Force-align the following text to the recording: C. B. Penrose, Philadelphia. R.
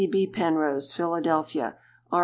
C. 0.01 0.07
B. 0.07 0.25
Penrose, 0.25 0.93
Philadelphia. 0.95 1.77
R. 2.11 2.19